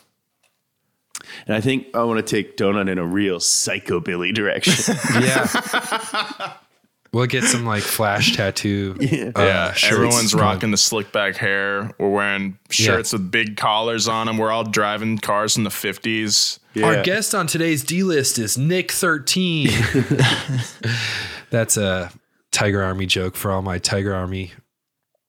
[1.47, 4.95] And I think I want to take Donut in a real psychobilly direction.
[5.21, 6.53] yeah.
[7.11, 8.95] We'll get some like flash tattoo.
[8.99, 9.31] Yeah.
[9.35, 11.91] uh, Yeah, everyone's rocking the slick back hair.
[11.97, 14.37] We're wearing shirts with big collars on them.
[14.37, 16.59] We're all driving cars in the 50s.
[16.83, 19.69] Our guest on today's D list is Nick 13.
[21.49, 22.11] That's a
[22.51, 24.51] Tiger Army joke for all my Tiger Army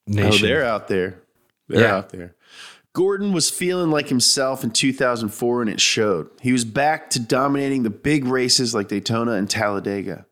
[0.08, 0.46] Oh, nation.
[0.48, 1.20] they're out there.
[1.68, 1.96] They're Yeah.
[1.96, 2.34] out there.
[2.92, 6.28] Gordon was feeling like himself in 2004, and it showed.
[6.40, 10.26] He was back to dominating the big races like Daytona and Talladega.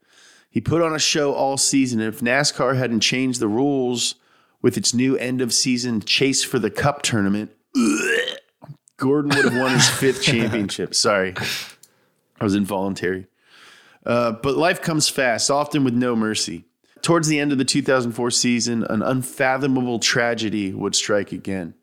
[0.50, 4.14] He put on a show all season, and if NASCAR hadn't changed the rules
[4.62, 7.52] with its new end of season chase for the Cup tournament,
[8.96, 10.94] Gordon would have won his fifth championship.
[10.94, 11.34] Sorry,
[12.40, 13.26] I was involuntary.
[14.04, 16.64] Uh, but life comes fast, often with no mercy.
[17.02, 21.74] Towards the end of the 2004 season, an unfathomable tragedy would strike again.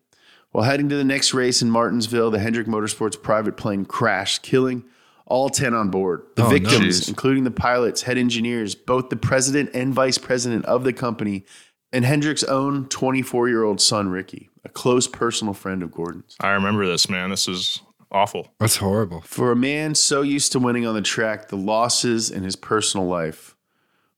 [0.50, 4.84] While heading to the next race in Martinsville, the Hendrick Motorsports private plane crashed, killing
[5.26, 6.22] all 10 on board.
[6.36, 7.08] The Oh, victims, Jeez.
[7.08, 11.44] including the pilots, head engineers, both the president and vice president of the company,
[11.92, 16.36] and Hendrick's own 24 year old son, Ricky, a close personal friend of Gordon's.
[16.40, 17.30] I remember this, man.
[17.30, 17.80] This is
[18.12, 18.48] awful.
[18.60, 19.20] That's horrible.
[19.22, 23.06] For a man so used to winning on the track, the losses in his personal
[23.06, 23.56] life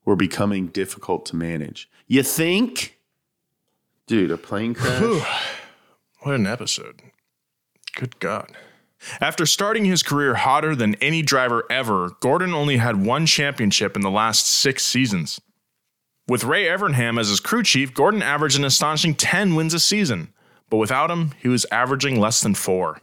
[0.04, 1.88] were becoming difficult to manage.
[2.06, 2.98] You think?
[4.06, 5.22] Dude, a plane crash?
[6.20, 7.00] What an episode.
[7.94, 8.50] Good God.
[9.20, 14.02] After starting his career hotter than any driver ever, Gordon only had one championship in
[14.02, 15.40] the last six seasons.
[16.26, 20.32] With Ray Evernham as his crew chief, Gordon averaged an astonishing 10 wins a season,
[20.68, 23.00] but without him, he was averaging less than four.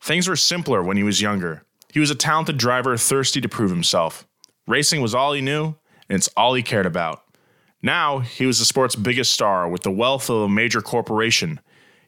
[0.00, 1.64] Things were simpler when he was younger.
[1.92, 4.26] He was a talented driver thirsty to prove himself.
[4.66, 5.74] Racing was all he knew,
[6.08, 7.22] and it's all he cared about.
[7.82, 11.60] Now, he was the sport's biggest star with the wealth of a major corporation.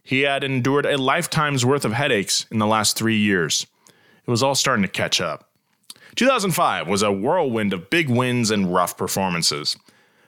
[0.02, 3.66] He had endured a lifetime's worth of headaches in the last three years.
[4.26, 5.48] It was all starting to catch up.
[6.16, 9.76] 2005 was a whirlwind of big wins and rough performances.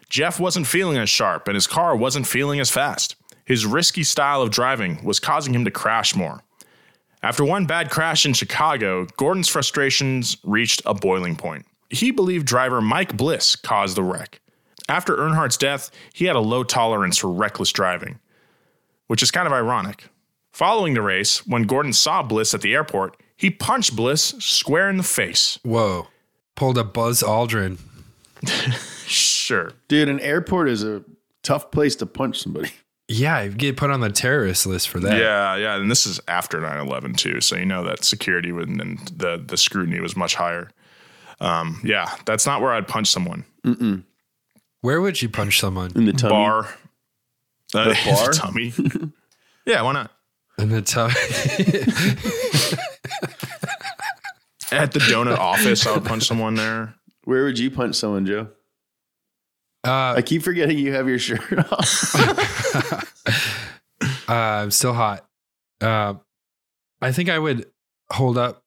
[0.09, 3.17] Jeff wasn't feeling as sharp, and his car wasn't feeling as fast.
[3.45, 6.43] his risky style of driving was causing him to crash more.
[7.23, 11.67] After one bad crash in Chicago, Gordon's frustrations reached a boiling point.
[11.91, 14.41] He believed driver Mike Bliss caused the wreck.
[14.89, 18.19] After Earnhardt's death, he had a low tolerance for reckless driving,
[19.13, 20.05] which is kind of ironic.
[20.55, 24.97] Following the race, when Gordon saw Bliss at the airport, he punched Bliss square in
[24.97, 25.59] the face.
[25.63, 26.07] Whoa.
[26.55, 27.77] Pulled a Buzz Aldrin.
[29.07, 29.73] Sure.
[29.89, 31.05] Dude, an airport is a
[31.43, 32.71] tough place to punch somebody.
[33.09, 35.19] Yeah, you get put on the terrorist list for that.
[35.19, 38.99] Yeah, yeah, and this is after 9/11 too, so you know that security would- and
[39.15, 40.71] the the scrutiny was much higher.
[41.41, 43.45] Um, yeah, that's not where I'd punch someone.
[44.81, 45.91] Where would you punch someone?
[45.95, 46.31] In the tummy.
[46.33, 46.69] Bar,
[47.75, 48.33] uh, The bar?
[48.33, 48.73] tummy.
[49.67, 50.11] yeah, why not?
[50.59, 51.15] In the tummy.
[54.71, 56.95] At the donut office, I would punch someone there.
[57.25, 58.49] Where would you punch someone, Joe?
[59.85, 61.41] uh, I keep forgetting you have your shirt
[61.73, 62.15] off.
[64.29, 65.27] uh, I'm still hot.
[65.81, 66.15] Uh,
[67.01, 67.67] I think I would
[68.13, 68.63] hold up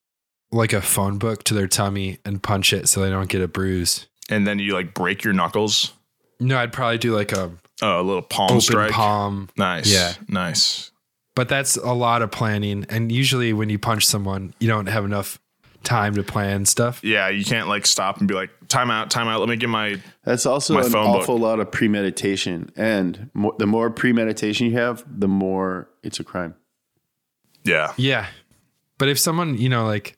[0.51, 3.47] like a phone book to their tummy and punch it so they don't get a
[3.47, 4.07] bruise.
[4.29, 5.93] And then you like break your knuckles.
[6.39, 8.91] No, I'd probably do like a Oh, a little palm open strike.
[8.91, 9.49] palm.
[9.57, 9.91] Nice.
[9.91, 10.13] Yeah.
[10.27, 10.91] Nice.
[11.35, 12.85] But that's a lot of planning.
[12.89, 15.39] And usually when you punch someone, you don't have enough
[15.83, 17.03] time to plan stuff.
[17.03, 19.41] Yeah, you can't like stop and be like, time out, time out.
[19.41, 20.01] Let me get my.
[20.23, 21.21] That's also My an phone book.
[21.23, 22.71] awful lot of premeditation.
[22.77, 26.55] And mo- the more premeditation you have, the more it's a crime.
[27.65, 27.93] Yeah.
[27.97, 28.27] Yeah.
[28.97, 30.17] But if someone, you know, like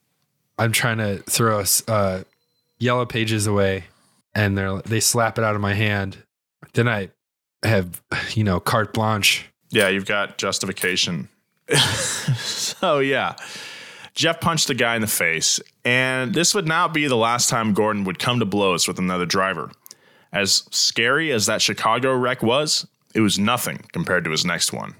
[0.59, 2.23] I'm trying to throw us uh,
[2.77, 3.85] yellow pages away
[4.35, 6.17] and they're they slap it out of my hand,
[6.73, 7.09] then I
[7.63, 8.01] have,
[8.33, 9.49] you know, carte blanche.
[9.69, 11.29] Yeah, you've got justification.
[11.75, 13.35] so, yeah.
[14.13, 17.73] Jeff punched the guy in the face, and this would not be the last time
[17.73, 19.69] Gordon would come to blows with another driver.
[20.33, 24.95] As scary as that Chicago wreck was, it was nothing compared to his next one.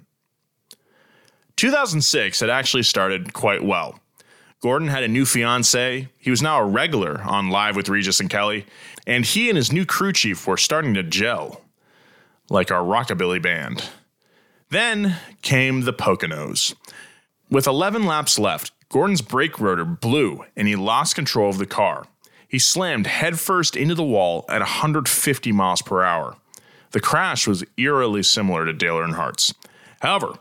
[1.55, 3.99] 2006 had actually started quite well.
[4.61, 6.07] Gordon had a new fiance.
[6.17, 8.65] He was now a regular on Live with Regis and Kelly,
[9.07, 11.61] and he and his new crew chief were starting to gel
[12.49, 13.89] like our rockabilly band.
[14.69, 16.75] Then came the Poconos.
[17.49, 22.05] With 11 laps left, Gordon's brake rotor blew and he lost control of the car.
[22.47, 26.37] He slammed headfirst into the wall at 150 miles per hour.
[26.91, 29.53] The crash was eerily similar to Dale Earnhardt's.
[30.01, 30.33] However,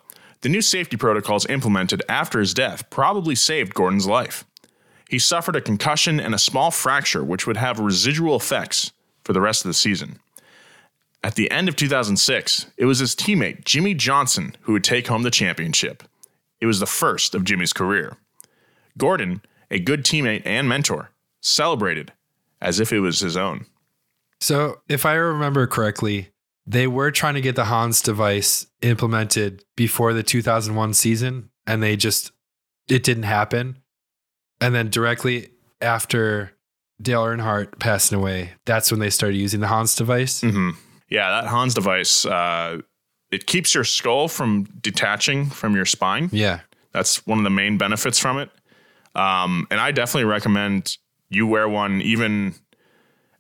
[0.43, 4.45] the new safety protocols implemented after his death probably saved Gordon's life.
[5.09, 8.93] He suffered a concussion and a small fracture, which would have residual effects
[9.25, 10.21] for the rest of the season.
[11.27, 15.25] At the end of 2006, it was his teammate Jimmie Johnson who would take home
[15.25, 16.05] the championship.
[16.61, 18.17] It was the first of Jimmie's career.
[18.97, 21.11] Gordon, a good teammate and mentor,
[21.41, 22.13] celebrated
[22.63, 23.67] as if it was his own.
[24.41, 26.29] So if I remember correctly,
[26.65, 31.97] they were trying to get the Hans device implemented before the 2001 season, and they
[31.97, 32.31] just,
[32.89, 33.79] it didn't happen.
[34.61, 36.53] And then directly after
[37.03, 40.43] Dale Earnhardt passing away, that's when they started using the Hans device.
[40.43, 40.71] Mm-hmm.
[41.09, 42.81] Yeah, that Hans device, uh,
[43.31, 46.29] it keeps your skull from detaching from your spine.
[46.33, 46.61] Yeah.
[46.93, 48.51] That's one of the main benefits from it.
[49.15, 50.97] Um, and I definitely recommend
[51.29, 52.55] you wear one even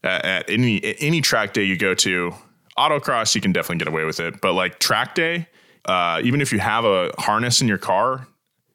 [0.03, 2.35] at, at any any track day you go to.
[2.79, 5.49] Autocross, you can definitely get away with it, but like track day,
[5.87, 8.27] uh, even if you have a harness in your car,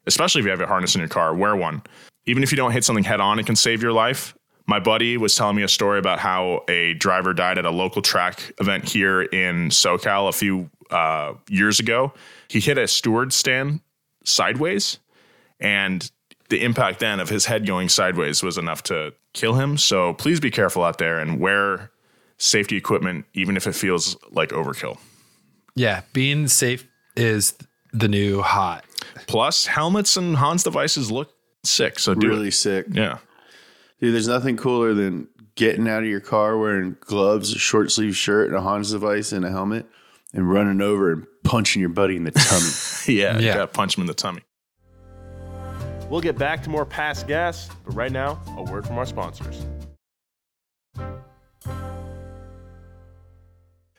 [0.08, 1.84] especially if you have a harness in your car, wear one.
[2.26, 4.36] Even if you don't hit something head on, it can save your life.
[4.68, 8.02] My buddy was telling me a story about how a driver died at a local
[8.02, 12.14] track event here in SoCal a few uh, years ago.
[12.48, 13.82] He hit a steward stand
[14.24, 15.00] sideways,
[15.60, 16.10] and
[16.50, 19.78] the impact then of his head going sideways was enough to kill him.
[19.78, 21.92] So please be careful out there and wear
[22.38, 24.98] safety equipment, even if it feels like overkill.
[25.76, 26.02] Yeah.
[26.14, 27.54] Being safe is
[27.94, 28.84] the new hot.
[29.28, 32.00] Plus, helmets and Hans devices look sick.
[32.00, 32.54] So do really it.
[32.54, 32.86] sick.
[32.92, 33.20] Yeah.
[34.02, 38.16] Dude, there's nothing cooler than getting out of your car wearing gloves, a short sleeve
[38.18, 39.86] shirt, and a Hans device and a helmet
[40.34, 42.70] and running over and punching your buddy in the tummy.
[43.08, 43.38] Yeah.
[43.40, 43.54] You Yeah.
[43.56, 44.42] got to punch him in the tummy.
[46.10, 49.66] We'll get back to more past gas, but right now, a word from our sponsors.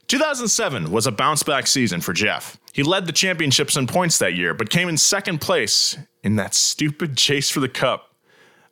[0.09, 2.59] 2007 was a bounce back season for Jeff.
[2.73, 6.55] He led the championships in points that year, but came in second place in that
[6.55, 8.12] stupid chase for the cup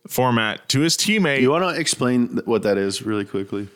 [0.08, 1.40] format to his teammate.
[1.40, 3.68] you want to explain what that is really quickly?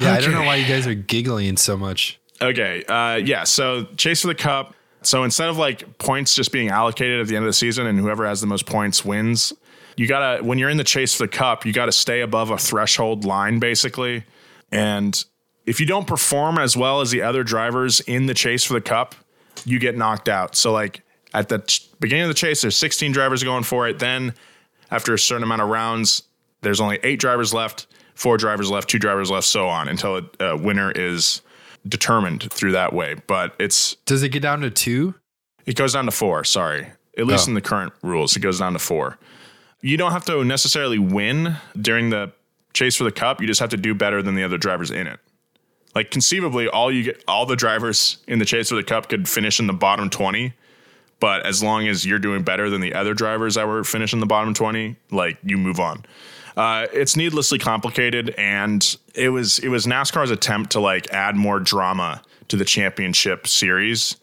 [0.00, 0.14] Yeah.
[0.14, 2.18] I don't know why you guys are giggling so much.
[2.40, 2.84] Okay.
[2.84, 3.44] Uh, yeah.
[3.44, 4.74] So chase for the cup.
[5.02, 7.98] So instead of like points just being allocated at the end of the season and
[7.98, 9.52] whoever has the most points wins,
[9.96, 12.58] you gotta when you're in the chase for the cup, you gotta stay above a
[12.58, 14.24] threshold line basically.
[14.70, 15.22] And
[15.66, 18.80] if you don't perform as well as the other drivers in the chase for the
[18.80, 19.14] cup,
[19.64, 20.56] you get knocked out.
[20.56, 21.02] So like
[21.34, 23.98] at the ch- beginning of the chase, there's 16 drivers going for it.
[23.98, 24.34] Then
[24.92, 26.22] after a certain amount of rounds,
[26.60, 30.44] there's only eight drivers left, four drivers left, two drivers left, so on until a,
[30.44, 31.42] a winner is
[31.88, 33.16] determined through that way.
[33.26, 35.14] But it's Does it get down to two?
[35.66, 36.44] it goes down to four.
[36.44, 36.88] Sorry,
[37.18, 37.50] at least Oh.
[37.50, 39.18] in the current rules, it goes down to four.
[39.80, 42.32] You don't have to necessarily win during the
[42.72, 43.40] chase for the cup.
[43.40, 45.18] You just have to do better than the other drivers in it.
[45.94, 49.28] Like conceivably, all you get, all the drivers in the chase for the cup could
[49.28, 50.54] finish in the bottom twenty.
[51.22, 54.26] But as long as you're doing better than the other drivers that were finishing the
[54.26, 56.04] bottom twenty, like you move on.
[56.56, 61.60] Uh, it's needlessly complicated, and it was it was NASCAR's attempt to like add more
[61.60, 64.16] drama to the championship series.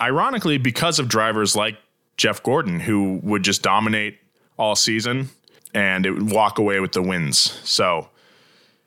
[0.00, 1.76] Ironically, because of drivers like
[2.16, 4.18] Jeff Gordon, who would just dominate
[4.58, 5.28] all season
[5.74, 7.38] and it would walk away with the wins.
[7.64, 8.08] So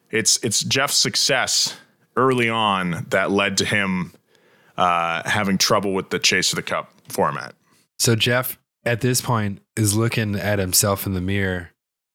[0.10, 1.78] it's it's Jeff's success
[2.16, 4.12] early on that led to him
[4.76, 7.54] uh, having trouble with the chase of the cup format.
[8.00, 11.72] So Jeff at this point is looking at himself in the mirror,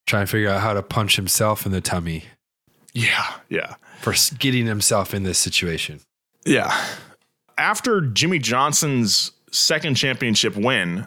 [0.07, 2.25] trying to figure out how to punch himself in the tummy
[2.93, 3.75] Yeah, yeah.
[4.01, 6.01] for getting himself in this situation.
[6.47, 6.75] Yeah.
[7.59, 11.07] After Jimmie Johnson's second championship win,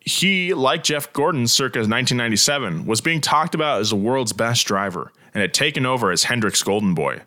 [0.00, 5.12] he, like Jeff Gordon circa 1997, was being talked about as the world's best driver
[5.34, 7.20] and had taken over as Hendrick's golden boy.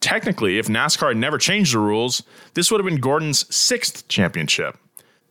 [0.00, 2.22] Technically, if NASCAR had never changed the rules,
[2.54, 4.76] this would have been Gordon's sixth championship.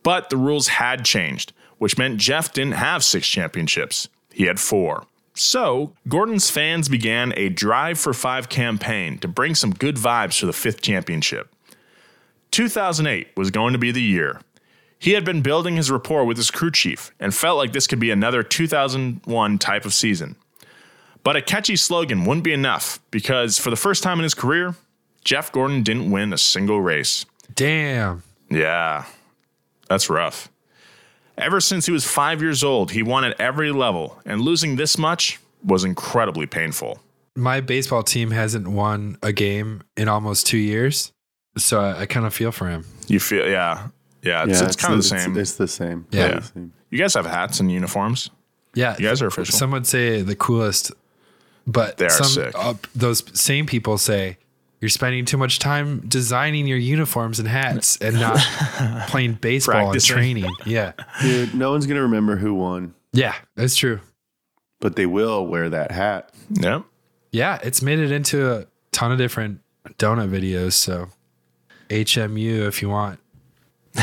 [0.06, 4.08] But the rules had changed, which meant Jeff didn't have six championships.
[4.32, 5.04] He had four.
[5.34, 10.46] So, Gordon's fans began a Drive for Five campaign to bring some good vibes to
[10.46, 11.52] the fifth championship.
[12.52, 14.40] 2008 was going to be the year.
[15.00, 17.98] He had been building his rapport with his crew chief and felt like this could
[17.98, 20.36] be another 2001 type of season.
[21.24, 24.76] But a catchy slogan wouldn't be enough because for the first time in his career,
[25.24, 27.26] Jeff Gordon didn't win a single race.
[27.56, 28.22] Damn.
[28.48, 29.06] Yeah,
[29.88, 30.50] that's rough.
[31.38, 34.96] Ever since he was five years old, he won at every level, and losing this
[34.96, 37.00] much was incredibly painful.
[37.34, 41.12] My baseball team hasn't won a game in almost two years.
[41.58, 42.84] So I, I kind of feel for him.
[43.06, 43.88] You feel, yeah,
[44.22, 45.36] yeah, it's, it's, kind of the same.
[45.36, 46.06] It's, the same.
[46.10, 46.38] Yeah.
[46.38, 46.72] It's the same.
[46.90, 48.30] you guys have hats and uniforms.
[48.74, 48.96] Yeah.
[48.98, 49.56] You guys are official.
[49.56, 50.92] Some would say the coolest,
[51.66, 52.52] but They are some, sick.
[52.54, 54.38] uh, those same people say
[54.86, 58.38] you're spending too much time designing your uniforms and hats and not
[59.08, 60.14] playing baseball and Practicing.
[60.14, 60.52] training.
[60.64, 60.92] Yeah.
[61.20, 63.98] Dude, no one's gonna remember who won, Yeah, that's true.
[64.80, 66.30] but they will wear that hat.
[66.50, 66.84] Yep.
[67.32, 69.58] Yeah, it's made it into a ton of different
[69.98, 70.74] donut videos.
[70.74, 71.08] So
[71.90, 73.18] HMU if you want.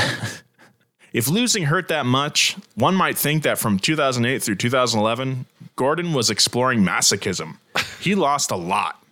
[1.13, 6.31] If losing hurt that much, one might think that from 2008 through 2011, Gordon was
[6.31, 7.57] exploring masochism.
[7.99, 9.03] He lost a lot.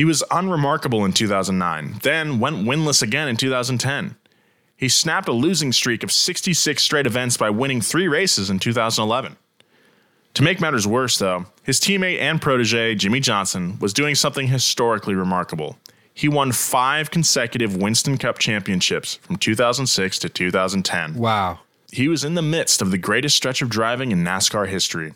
[0.00, 4.16] He was unremarkable in 2009, then went winless again in 2010.
[4.74, 9.36] He snapped a losing streak of 66 straight events by winning three races in 2011.
[10.32, 15.14] To make matters worse, though, his teammate and protege, Jimmie Johnson, was doing something historically
[15.14, 15.76] remarkable.
[16.14, 21.58] He won five consecutive Winston Cup championships from 2006 to 2010 Wow.
[21.92, 25.12] he was in the midst of the greatest stretch of driving in NASCAR history.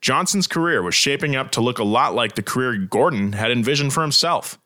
[0.00, 3.92] Johnson's career was shaping up to look a lot like the career Gordon had envisioned
[3.92, 4.58] for himself.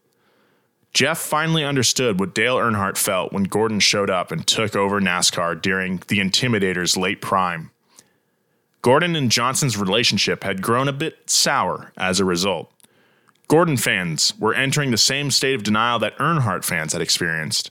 [0.93, 5.61] Jeff finally understood what Dale Earnhardt felt when Gordon showed up and took over NASCAR
[5.61, 7.71] during the Intimidator's late prime.
[8.83, 12.71] Gordon and Johnson's relationship had grown a bit sour as a result.
[13.49, 17.71] Gordon fans were entering the same state of denial that Earnhardt fans had experienced.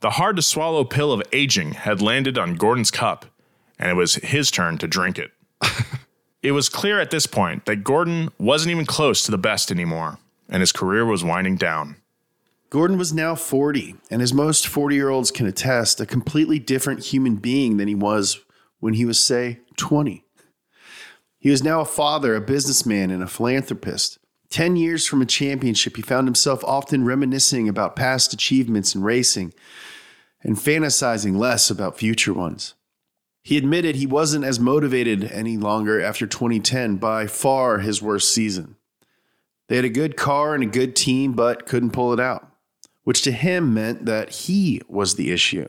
[0.00, 3.26] The hard to swallow pill of aging had landed on Gordon's cup,
[3.78, 5.30] and it was his turn to drink it.
[6.46, 10.18] it was clear at this point that Gordon wasn't even close to the best anymore,
[10.48, 11.96] and his career was winding down.
[12.70, 17.06] Gordon was now 40, and as most 40 year olds can attest, a completely different
[17.06, 18.38] human being than he was
[18.78, 20.22] when he was, say, 20.
[21.40, 24.18] He was now a father, a businessman, and a philanthropist.
[24.48, 29.52] Ten years from a championship, he found himself often reminiscing about past achievements in racing
[30.42, 32.75] and fantasizing less about future ones.
[33.46, 38.74] He admitted he wasn't as motivated any longer after 2010, by far his worst season.
[39.68, 42.50] They had a good car and a good team, but couldn't pull it out,
[43.04, 45.68] which to him meant that he was the issue.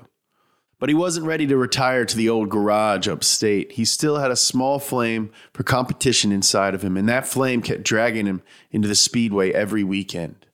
[0.79, 3.73] But he wasn't ready to retire to the old garage upstate.
[3.73, 7.83] He still had a small flame for competition inside of him, and that flame kept
[7.83, 10.46] dragging him into the speedway every weekend.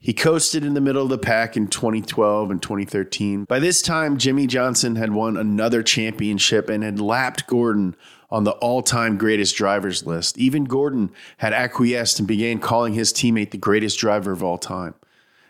[0.00, 3.44] He coasted in the middle of the pack in 2012 and 2013.
[3.44, 7.96] By this time, Jimmie Johnson had won another championship and had lapped Gordon
[8.30, 10.38] on the all time greatest drivers list.
[10.38, 14.94] Even Gordon had acquiesced and began calling his teammate the greatest driver of all time.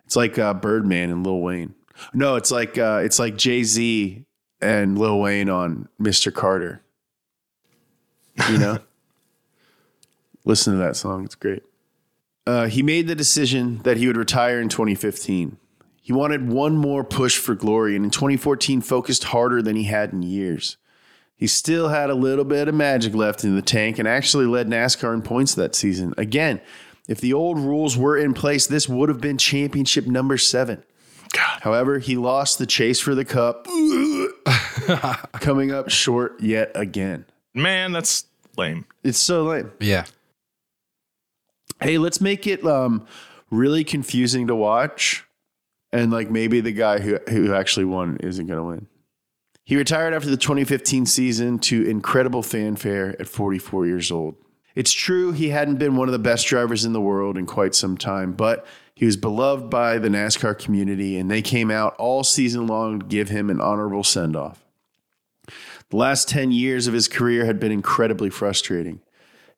[0.06, 1.74] It's like uh, Birdman and Lil Wayne.
[2.14, 4.24] No, it's like uh, it's like Jay Z
[4.62, 6.32] and Lil Wayne on Mr.
[6.32, 6.80] Carter.
[8.48, 8.78] You know,
[10.44, 11.62] listen to that song; it's great.
[12.48, 15.58] Uh, he made the decision that he would retire in 2015.
[16.00, 20.14] He wanted one more push for glory, and in 2014, focused harder than he had
[20.14, 20.78] in years.
[21.36, 24.66] He still had a little bit of magic left in the tank and actually led
[24.66, 26.14] NASCAR in points that season.
[26.16, 26.62] Again,
[27.06, 30.82] if the old rules were in place, this would have been championship number seven.
[31.34, 31.60] God.
[31.60, 33.66] However, he lost the chase for the cup,
[35.40, 37.26] coming up short yet again.
[37.52, 38.24] Man, that's
[38.56, 38.86] lame.
[39.04, 39.70] It's so lame.
[39.80, 40.06] Yeah.
[41.80, 43.06] Hey, let's make it um,
[43.50, 45.24] really confusing to watch,
[45.92, 48.88] and like maybe the guy who who actually won isn't going to win.
[49.64, 54.34] He retired after the 2015 season to incredible fanfare at 44 years old.
[54.74, 57.74] It's true he hadn't been one of the best drivers in the world in quite
[57.74, 62.24] some time, but he was beloved by the NASCAR community, and they came out all
[62.24, 64.64] season long to give him an honorable send off.
[65.90, 69.00] The last 10 years of his career had been incredibly frustrating.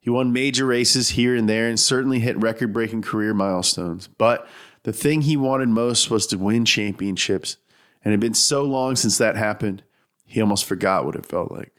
[0.01, 4.07] He won major races here and there and certainly hit record breaking career milestones.
[4.07, 4.47] But
[4.83, 7.57] the thing he wanted most was to win championships.
[8.03, 9.83] And it had been so long since that happened,
[10.25, 11.71] he almost forgot what it felt like.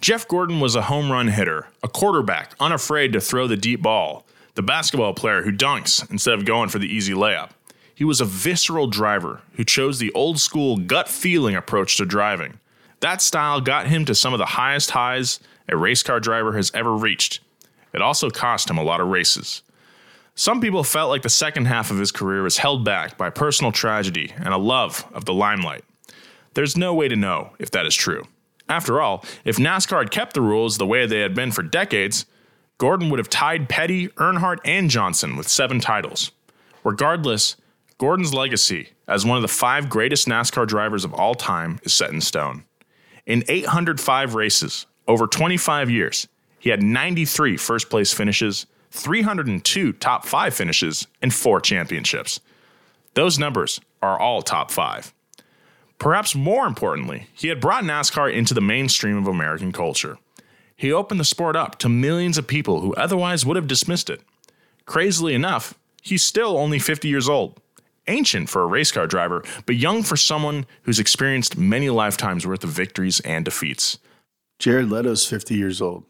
[0.00, 4.26] Jeff Gordon was a home run hitter, a quarterback unafraid to throw the deep ball,
[4.54, 7.50] the basketball player who dunks instead of going for the easy layup.
[7.94, 12.58] He was a visceral driver who chose the old school gut feeling approach to driving.
[12.98, 15.38] That style got him to some of the highest highs
[15.72, 17.40] a race car driver has ever reached.
[17.92, 19.62] It also cost him a lot of races.
[20.34, 23.72] Some people felt like the second half of his career was held back by personal
[23.72, 25.84] tragedy and a love of the limelight.
[26.54, 28.26] There's no way to know if that is true.
[28.68, 32.24] After all, if NASCAR had kept the rules the way they had been for decades,
[32.78, 36.30] Gordon would have tied Petty, Earnhardt, and Johnson with seven titles.
[36.84, 37.56] Regardless,
[37.98, 42.10] Gordon's legacy as one of the five greatest NASCAR drivers of all time is set
[42.10, 42.64] in stone.
[43.26, 46.28] In 805 races, over 25 years,
[46.58, 52.40] he had 93 first place finishes, 302 top five finishes, and four championships.
[53.14, 55.12] Those numbers are all top five.
[55.98, 60.18] Perhaps more importantly, he had brought NASCAR into the mainstream of American culture.
[60.76, 64.20] He opened the sport up to millions of people who otherwise would have dismissed it.
[64.84, 67.60] Crazily enough, he's still only 50 years old.
[68.08, 72.64] Ancient for a race car driver, but young for someone who's experienced many lifetimes worth
[72.64, 73.98] of victories and defeats.
[74.62, 76.04] Jared Leto's 50 years old.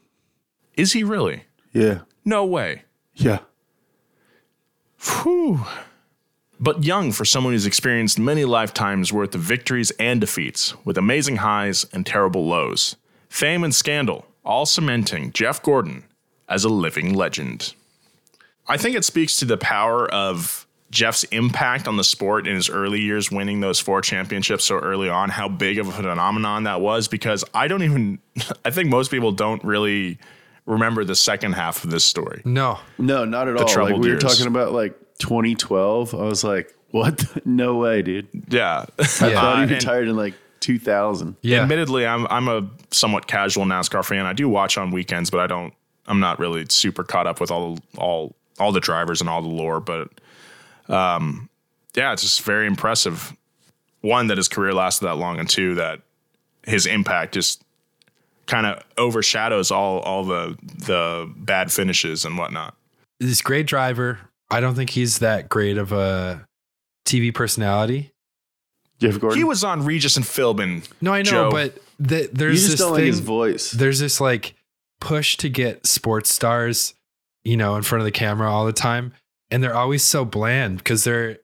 [0.75, 1.45] Is he really?
[1.71, 2.01] Yeah.
[2.23, 2.83] No way.
[3.15, 3.39] Yeah.
[5.01, 5.61] Whew.
[6.59, 11.37] But young for someone who's experienced many lifetimes worth of victories and defeats, with amazing
[11.37, 12.95] highs and terrible lows.
[13.27, 16.03] Fame and scandal, all cementing Jeff Gordon
[16.47, 17.73] as a living legend.
[18.67, 20.62] I think it speaks to the power of
[20.93, 25.09] Jeff's impact on the sport in his early years, winning those four championships so early
[25.09, 27.07] on, how big of a phenomenon that was.
[27.07, 28.19] Because I don't even,
[28.65, 30.19] I think most people don't really
[30.67, 32.41] remember the second half of this story.
[32.45, 32.79] No.
[32.99, 33.63] No, not at all.
[33.63, 34.23] Like troubled we were years.
[34.23, 36.13] talking about like 2012.
[36.13, 37.17] I was like, what?
[37.17, 38.27] the- No way, dude.
[38.49, 38.85] Yeah.
[38.99, 41.35] I thought he retired in like 2000.
[41.41, 41.61] Yeah.
[41.63, 44.25] Admittedly, I'm I'm a somewhat casual NASCAR fan.
[44.27, 45.73] I do watch on weekends, but I don't.
[46.05, 49.47] I'm not really super caught up with all all all the drivers and all the
[49.49, 49.79] lore.
[49.79, 50.09] But
[50.89, 51.49] um,
[51.95, 53.33] yeah, it's just very impressive.
[54.01, 56.01] One that his career lasted that long, and two that
[56.65, 57.63] his impact just
[58.45, 62.75] kind of overshadows all all the the bad finishes and whatnot.
[63.19, 64.19] He's a great driver.
[64.51, 66.45] I don't think he's that great of a
[67.05, 68.11] TV personality.
[68.99, 69.37] Jeff Gordon.
[69.37, 70.87] He was on Regis and Philbin.
[71.01, 71.51] No, I know, Joe.
[71.51, 73.05] but the, you there's just this don't thing.
[73.05, 73.71] like his voice.
[73.71, 74.55] there's this like
[74.99, 76.93] push to get sports stars,
[77.43, 79.13] you know, in front of the camera all the time,
[79.53, 81.37] and they're always so bland because they're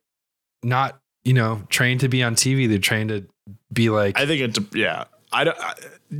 [0.64, 2.68] not, you know, trained to be on TV.
[2.68, 3.28] They're trained to
[3.72, 4.76] be like, I think it.
[4.76, 5.58] Yeah, I don't.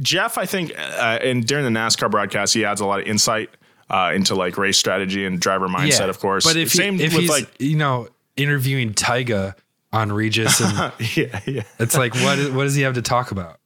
[0.02, 3.50] Jeff, I think, uh, and during the NASCAR broadcast, he adds a lot of insight
[3.90, 6.10] uh, into like race strategy and driver mindset.
[6.10, 9.56] Of course, But if, same he, if with he's, like, you know, interviewing Tyga
[9.92, 11.64] on Regis, and yeah, yeah.
[11.80, 13.60] it's like, what is, what does he have to talk about?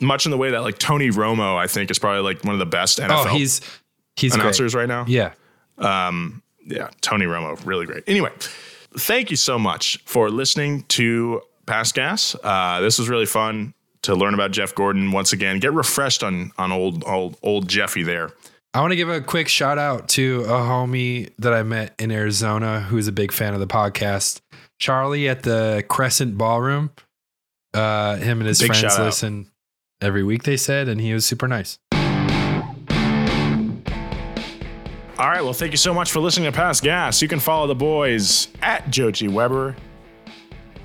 [0.00, 2.58] Much in the way that like Tony Romo, I think, is probably like one of
[2.58, 3.60] the best NFL Oh, he's
[4.16, 4.40] he's great.
[4.40, 5.04] announcers right now.
[5.06, 5.34] Yeah.
[5.78, 8.04] Um, yeah, Tony Romo, really great.
[8.06, 8.30] Anyway,
[8.96, 12.36] thank you so much for listening to Past Gas.
[12.42, 15.58] Uh, this was really fun to learn about Jeff Gordon once again.
[15.58, 18.30] Get refreshed on on old old old Jeffy there.
[18.72, 22.12] I want to give a quick shout out to a homie that I met in
[22.12, 24.40] Arizona who's a big fan of the podcast.
[24.78, 26.90] Charlie at the Crescent Ballroom.
[27.74, 29.46] Uh, him and his Big friends listen
[30.00, 31.78] every week, they said, and he was super nice.
[35.20, 35.42] All right.
[35.44, 37.20] Well, thank you so much for listening to Past Gas.
[37.20, 39.76] You can follow the boys at Joe G Weber,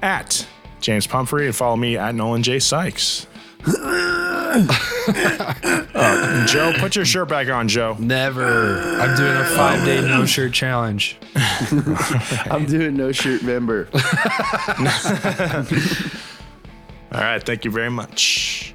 [0.02, 0.46] at
[0.82, 2.60] James Pumphrey and follow me at Nolan J.
[2.60, 3.28] Sykes.
[5.98, 7.96] Uh, Joe, put your shirt back on, Joe.
[8.00, 8.80] Never.
[8.80, 11.18] I'm doing a five day no shirt challenge.
[11.36, 13.90] I'm doing no shirt member.
[17.12, 18.75] All right, thank you very much.